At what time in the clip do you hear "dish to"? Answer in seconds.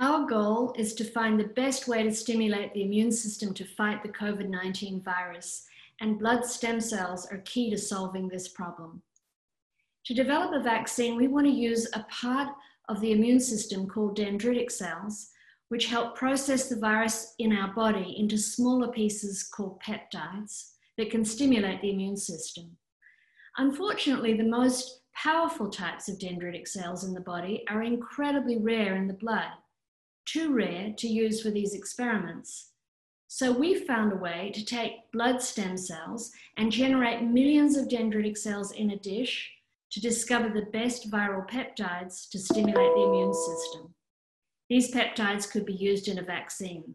38.98-40.00